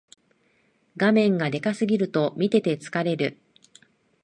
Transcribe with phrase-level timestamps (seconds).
[0.97, 3.37] 画面がでかすぎると見てて疲れる